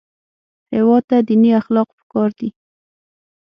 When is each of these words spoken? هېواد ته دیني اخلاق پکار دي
هېواد 0.73 1.03
ته 1.09 1.17
دیني 1.27 1.51
اخلاق 1.61 1.87
پکار 1.97 2.29
دي 2.39 2.49